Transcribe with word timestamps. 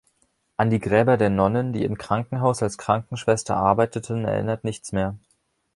An 0.57 0.71
die 0.71 0.79
Gräber 0.79 1.15
der 1.15 1.29
Nonnen, 1.29 1.73
die 1.73 1.85
im 1.85 1.95
Krankenhaus 1.95 2.63
als 2.63 2.79
Krankenschwestern 2.79 3.59
arbeiteten, 3.59 4.25
erinnert 4.25 4.63
nichts 4.63 4.91
mehr. 4.93 5.15